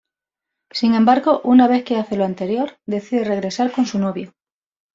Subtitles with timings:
[0.71, 4.33] Sin embargo, una vez que hace lo anterior, decide regresar con su novio.